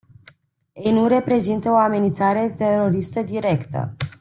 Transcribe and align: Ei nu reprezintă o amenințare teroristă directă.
Ei 0.73 0.91
nu 0.91 1.07
reprezintă 1.07 1.69
o 1.69 1.75
amenințare 1.75 2.49
teroristă 2.49 3.21
directă. 3.21 3.95